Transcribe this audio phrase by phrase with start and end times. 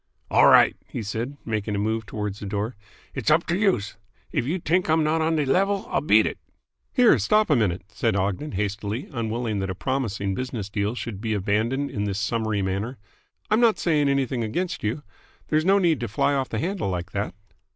[0.31, 2.75] "All right," he said, making a move towards the door.
[3.13, 3.97] "It's up to youse.
[4.31, 6.39] If you t'ink I'm not on de level, I'll beat it."
[6.91, 11.35] "Here, stop a minute," said Ogden hastily, unwilling that a promising business deal should be
[11.35, 12.97] abandoned in this summary manner.
[13.51, 15.03] "I'm not saying anything against you.
[15.49, 17.35] There's no need to fly off the handle like that."